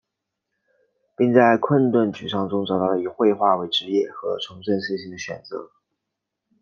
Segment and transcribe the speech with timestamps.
[1.15, 5.69] 并在困顿沮丧中找到了以绘画为职业和重振信心的选择。